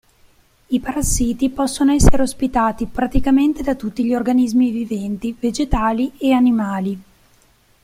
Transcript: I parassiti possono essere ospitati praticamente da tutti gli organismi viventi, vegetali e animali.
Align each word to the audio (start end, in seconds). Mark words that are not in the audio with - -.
I 0.69 0.79
parassiti 0.79 1.51
possono 1.51 1.91
essere 1.91 2.23
ospitati 2.23 2.87
praticamente 2.87 3.61
da 3.61 3.75
tutti 3.75 4.03
gli 4.03 4.15
organismi 4.15 4.71
viventi, 4.71 5.35
vegetali 5.39 6.13
e 6.17 6.31
animali. 6.33 7.03